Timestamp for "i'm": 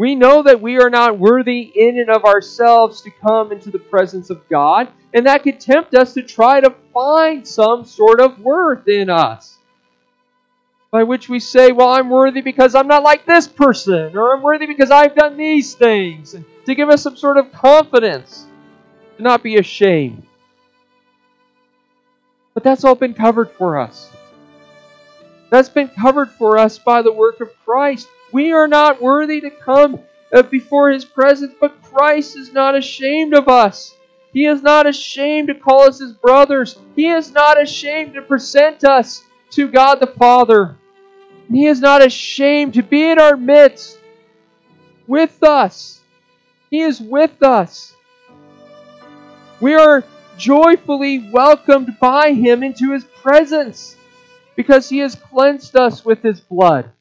11.90-12.08, 12.74-12.86, 14.34-14.40